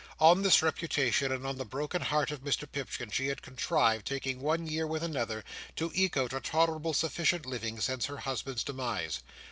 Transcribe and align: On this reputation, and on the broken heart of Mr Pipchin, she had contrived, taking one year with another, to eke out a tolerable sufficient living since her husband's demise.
On 0.19 0.41
this 0.41 0.63
reputation, 0.63 1.31
and 1.31 1.45
on 1.45 1.57
the 1.59 1.63
broken 1.63 2.01
heart 2.01 2.31
of 2.31 2.41
Mr 2.43 2.65
Pipchin, 2.67 3.11
she 3.11 3.27
had 3.27 3.43
contrived, 3.43 4.07
taking 4.07 4.41
one 4.41 4.65
year 4.65 4.87
with 4.87 5.03
another, 5.03 5.43
to 5.75 5.91
eke 5.93 6.17
out 6.17 6.33
a 6.33 6.39
tolerable 6.41 6.95
sufficient 6.95 7.45
living 7.45 7.79
since 7.79 8.07
her 8.07 8.17
husband's 8.17 8.63
demise. 8.63 9.21